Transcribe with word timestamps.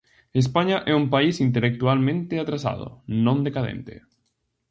España 0.41 0.77
é 0.91 0.93
un 1.01 1.05
país 1.15 1.35
intelectualmente 1.47 2.33
atrasado, 2.43 2.87
non 3.25 3.37
decadente. 3.47 3.93